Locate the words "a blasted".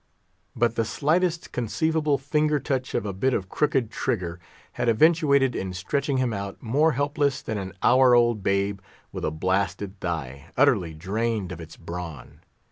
9.23-9.99